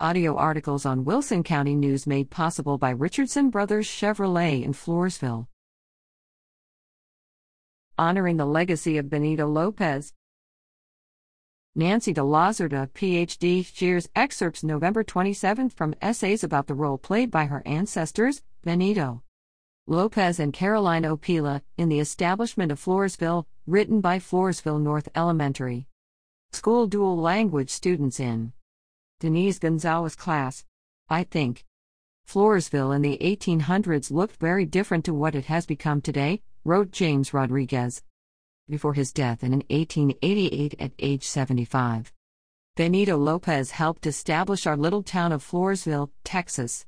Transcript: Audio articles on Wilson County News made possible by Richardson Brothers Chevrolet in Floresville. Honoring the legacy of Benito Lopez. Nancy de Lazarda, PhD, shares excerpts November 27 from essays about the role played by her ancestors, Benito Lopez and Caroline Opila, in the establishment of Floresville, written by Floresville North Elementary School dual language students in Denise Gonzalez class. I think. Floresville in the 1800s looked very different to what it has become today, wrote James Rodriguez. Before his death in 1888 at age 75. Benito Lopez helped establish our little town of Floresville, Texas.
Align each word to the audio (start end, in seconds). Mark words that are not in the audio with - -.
Audio 0.00 0.34
articles 0.34 0.84
on 0.84 1.04
Wilson 1.04 1.44
County 1.44 1.76
News 1.76 2.04
made 2.04 2.28
possible 2.28 2.78
by 2.78 2.90
Richardson 2.90 3.48
Brothers 3.48 3.86
Chevrolet 3.86 4.64
in 4.64 4.72
Floresville. 4.72 5.46
Honoring 7.96 8.36
the 8.36 8.44
legacy 8.44 8.98
of 8.98 9.08
Benito 9.08 9.46
Lopez. 9.46 10.12
Nancy 11.76 12.12
de 12.12 12.22
Lazarda, 12.22 12.90
PhD, 12.90 13.64
shares 13.64 14.08
excerpts 14.16 14.64
November 14.64 15.04
27 15.04 15.70
from 15.70 15.94
essays 16.02 16.42
about 16.42 16.66
the 16.66 16.74
role 16.74 16.98
played 16.98 17.30
by 17.30 17.44
her 17.44 17.62
ancestors, 17.64 18.42
Benito 18.64 19.22
Lopez 19.86 20.40
and 20.40 20.52
Caroline 20.52 21.04
Opila, 21.04 21.62
in 21.78 21.88
the 21.88 22.00
establishment 22.00 22.72
of 22.72 22.80
Floresville, 22.80 23.44
written 23.64 24.00
by 24.00 24.18
Floresville 24.18 24.82
North 24.82 25.08
Elementary 25.14 25.86
School 26.50 26.88
dual 26.88 27.16
language 27.16 27.70
students 27.70 28.18
in 28.18 28.52
Denise 29.20 29.58
Gonzalez 29.58 30.16
class. 30.16 30.64
I 31.08 31.24
think. 31.24 31.64
Floresville 32.28 32.94
in 32.94 33.02
the 33.02 33.18
1800s 33.18 34.10
looked 34.10 34.36
very 34.36 34.64
different 34.64 35.04
to 35.04 35.14
what 35.14 35.34
it 35.34 35.44
has 35.46 35.66
become 35.66 36.00
today, 36.00 36.42
wrote 36.64 36.90
James 36.90 37.32
Rodriguez. 37.34 38.02
Before 38.68 38.94
his 38.94 39.12
death 39.12 39.44
in 39.44 39.52
1888 39.52 40.74
at 40.78 40.92
age 40.98 41.24
75. 41.24 42.12
Benito 42.76 43.16
Lopez 43.16 43.70
helped 43.70 44.06
establish 44.06 44.66
our 44.66 44.76
little 44.76 45.02
town 45.02 45.32
of 45.32 45.44
Floresville, 45.44 46.10
Texas. 46.24 46.86